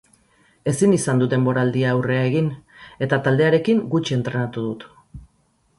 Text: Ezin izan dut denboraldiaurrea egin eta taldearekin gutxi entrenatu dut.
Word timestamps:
Ezin 0.71 0.95
izan 0.95 1.21
dut 1.23 1.33
denboraldiaurrea 1.35 2.23
egin 2.31 2.49
eta 3.09 3.21
taldearekin 3.29 3.87
gutxi 3.95 4.21
entrenatu 4.21 4.69
dut. 4.71 4.91